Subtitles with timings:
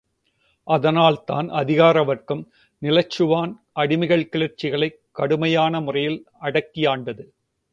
[0.67, 2.41] அதனால்தான், அதிகார வர்க்கம்
[2.81, 3.53] நிலச்சுவான்
[3.75, 7.25] அடிமைகள் கிளர்ச்சிகளைக் கடுமையான முறையில் அடக்கியாண்டது!